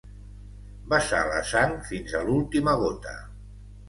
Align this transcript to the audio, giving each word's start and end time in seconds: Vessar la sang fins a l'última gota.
Vessar 0.93 1.19
la 1.31 1.41
sang 1.49 1.75
fins 1.89 2.15
a 2.21 2.21
l'última 2.31 2.73
gota. 2.85 3.15